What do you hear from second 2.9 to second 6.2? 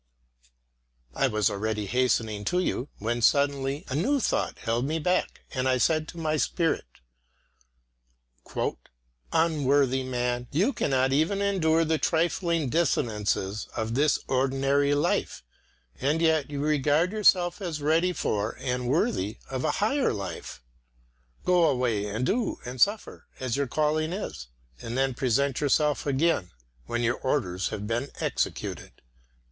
when suddenly a new thought held me back and I said to